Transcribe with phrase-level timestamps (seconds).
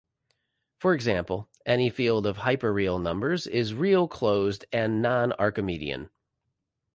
[0.79, 6.09] For example, any field of hyperreal numbers is real closed and non-Archimedean.